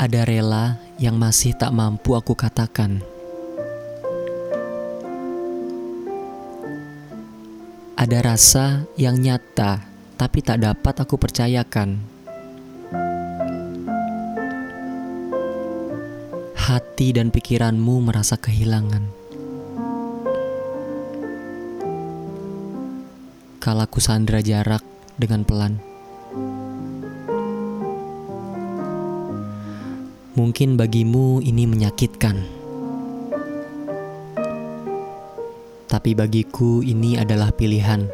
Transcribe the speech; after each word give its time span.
Ada 0.00 0.24
rela 0.24 0.80
yang 0.96 1.20
masih 1.20 1.52
tak 1.52 1.76
mampu 1.76 2.16
aku 2.16 2.32
katakan. 2.32 3.04
Ada 8.00 8.18
rasa 8.24 8.88
yang 8.96 9.20
nyata 9.20 9.84
tapi 10.16 10.40
tak 10.40 10.64
dapat 10.64 11.04
aku 11.04 11.20
percayakan. 11.20 12.00
Hati 16.56 17.08
dan 17.12 17.28
pikiranmu 17.28 18.00
merasa 18.00 18.40
kehilangan. 18.40 19.04
Kalaku 23.60 24.00
sandra 24.00 24.40
jarak 24.40 24.80
dengan 25.20 25.44
pelan. 25.44 25.89
Mungkin 30.30 30.78
bagimu 30.78 31.42
ini 31.42 31.66
menyakitkan, 31.66 32.38
tapi 35.90 36.14
bagiku 36.14 36.86
ini 36.86 37.18
adalah 37.18 37.50
pilihan. 37.50 38.06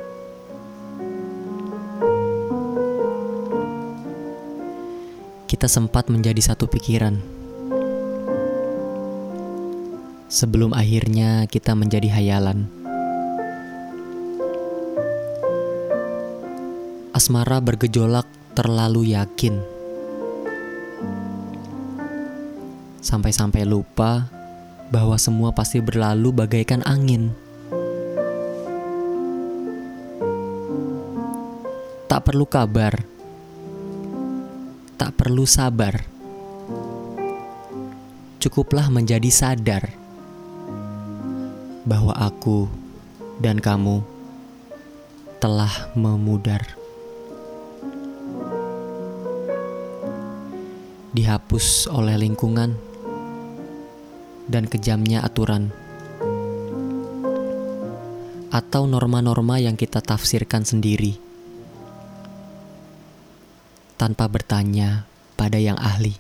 Kita 5.45 5.69
sempat 5.69 6.09
menjadi 6.09 6.41
satu 6.41 6.65
pikiran 6.65 7.21
sebelum 10.33 10.73
akhirnya 10.73 11.45
kita 11.53 11.77
menjadi 11.77 12.17
hayalan. 12.17 12.65
Asmara 17.13 17.61
bergejolak 17.61 18.25
terlalu 18.57 19.13
yakin. 19.13 19.76
Sampai-sampai 23.07 23.63
lupa 23.63 24.27
bahwa 24.91 25.15
semua 25.15 25.55
pasti 25.55 25.79
berlalu 25.79 26.35
bagaikan 26.35 26.83
angin. 26.83 27.31
Tak 32.11 32.27
perlu 32.27 32.43
kabar, 32.51 32.99
tak 34.99 35.15
perlu 35.15 35.47
sabar. 35.47 36.03
Cukuplah 38.43 38.91
menjadi 38.91 39.31
sadar 39.31 39.87
bahwa 41.87 42.11
aku 42.11 42.67
dan 43.39 43.63
kamu 43.63 44.03
telah 45.39 45.95
memudar. 45.95 46.75
Dihapus 51.15 51.87
oleh 51.87 52.19
lingkungan 52.19 52.96
dan 54.47 54.71
kejamnya 54.71 55.23
aturan, 55.27 55.75
atau 58.55 58.87
norma-norma 58.87 59.59
yang 59.59 59.75
kita 59.75 60.01
tafsirkan 60.01 60.65
sendiri 60.65 61.19
tanpa 63.97 64.29
bertanya 64.29 65.09
pada 65.35 65.57
yang 65.57 65.77
ahli. 65.81 66.17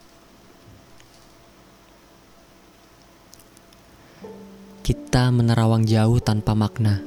Kita 4.80 5.34
menerawang 5.34 5.82
jauh 5.82 6.22
tanpa 6.22 6.54
makna. 6.54 7.02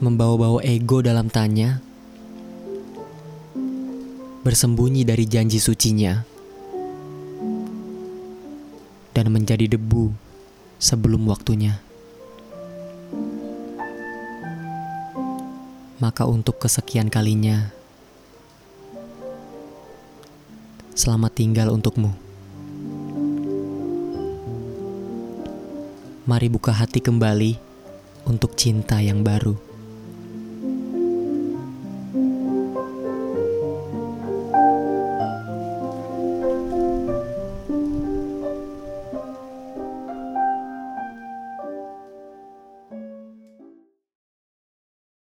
Membawa-bawa 0.00 0.64
ego 0.64 1.04
dalam 1.04 1.28
tanya, 1.28 1.80
bersembunyi 4.44 5.04
dari 5.04 5.24
janji 5.28 5.60
sucinya, 5.60 6.24
menjadi 9.30 9.70
debu 9.70 10.10
sebelum 10.82 11.30
waktunya. 11.30 11.78
Maka 16.02 16.26
untuk 16.26 16.58
kesekian 16.58 17.06
kalinya, 17.12 17.70
selamat 20.98 21.32
tinggal 21.38 21.70
untukmu. 21.70 22.10
Mari 26.26 26.46
buka 26.50 26.74
hati 26.74 26.98
kembali 26.98 27.54
untuk 28.26 28.58
cinta 28.58 28.98
yang 28.98 29.22
baru. 29.22 29.69